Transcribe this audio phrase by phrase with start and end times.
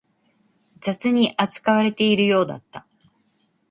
[0.79, 2.87] 雑に扱われているようだった